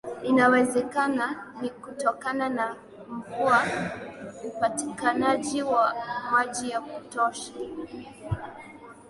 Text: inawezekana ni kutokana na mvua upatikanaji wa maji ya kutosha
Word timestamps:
inawezekana 0.23 1.45
ni 1.61 1.69
kutokana 1.69 2.49
na 2.49 2.75
mvua 3.09 3.63
upatikanaji 4.43 5.63
wa 5.63 5.95
maji 6.31 6.69
ya 6.69 6.81
kutosha 6.81 7.53